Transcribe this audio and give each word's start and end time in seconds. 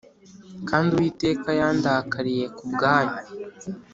Kandi 0.69 0.89
Uwiteka 0.91 1.49
yandakariye 1.59 2.45
ku 2.57 2.63
bwanyu 2.71 3.17